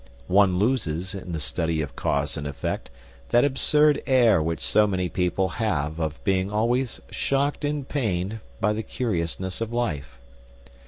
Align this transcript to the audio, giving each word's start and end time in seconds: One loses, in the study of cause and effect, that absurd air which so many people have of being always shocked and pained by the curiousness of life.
One 0.33 0.57
loses, 0.57 1.13
in 1.13 1.31
the 1.31 1.39
study 1.39 1.79
of 1.83 1.95
cause 1.95 2.35
and 2.35 2.47
effect, 2.47 2.89
that 3.29 3.45
absurd 3.45 4.01
air 4.07 4.41
which 4.41 4.59
so 4.59 4.87
many 4.87 5.09
people 5.09 5.47
have 5.61 5.99
of 5.99 6.23
being 6.23 6.49
always 6.49 6.99
shocked 7.11 7.63
and 7.63 7.87
pained 7.87 8.39
by 8.59 8.73
the 8.73 8.81
curiousness 8.81 9.61
of 9.61 9.71
life. 9.71 10.17